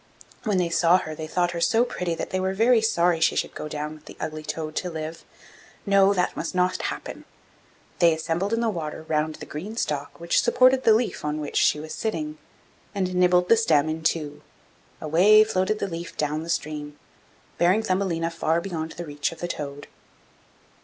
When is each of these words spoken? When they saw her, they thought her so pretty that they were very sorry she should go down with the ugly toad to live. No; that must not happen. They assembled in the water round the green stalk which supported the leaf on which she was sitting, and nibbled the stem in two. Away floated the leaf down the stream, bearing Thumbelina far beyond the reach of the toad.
When 0.45 0.57
they 0.57 0.69
saw 0.71 0.97
her, 0.97 1.13
they 1.13 1.27
thought 1.27 1.51
her 1.51 1.61
so 1.61 1.85
pretty 1.85 2.15
that 2.15 2.31
they 2.31 2.39
were 2.39 2.55
very 2.55 2.81
sorry 2.81 3.19
she 3.19 3.35
should 3.35 3.53
go 3.53 3.67
down 3.67 3.93
with 3.93 4.05
the 4.05 4.17
ugly 4.19 4.41
toad 4.41 4.75
to 4.77 4.89
live. 4.89 5.23
No; 5.85 6.11
that 6.11 6.35
must 6.35 6.55
not 6.55 6.81
happen. 6.81 7.23
They 7.99 8.11
assembled 8.11 8.51
in 8.51 8.61
the 8.61 8.69
water 8.71 9.03
round 9.07 9.35
the 9.35 9.45
green 9.45 9.77
stalk 9.77 10.19
which 10.19 10.41
supported 10.41 10.85
the 10.85 10.95
leaf 10.95 11.23
on 11.23 11.39
which 11.39 11.57
she 11.57 11.79
was 11.79 11.93
sitting, 11.93 12.39
and 12.95 13.13
nibbled 13.13 13.47
the 13.47 13.55
stem 13.57 13.87
in 13.89 14.01
two. 14.01 14.41
Away 14.99 15.43
floated 15.43 15.77
the 15.77 15.87
leaf 15.87 16.17
down 16.17 16.41
the 16.41 16.49
stream, 16.49 16.97
bearing 17.59 17.83
Thumbelina 17.83 18.31
far 18.31 18.59
beyond 18.59 18.93
the 18.93 19.05
reach 19.05 19.31
of 19.31 19.37
the 19.39 19.47
toad. 19.47 19.85